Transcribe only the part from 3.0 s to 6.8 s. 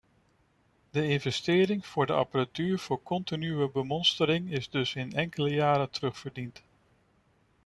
continue bemonstering is dus in enkele jaren terugverdiend.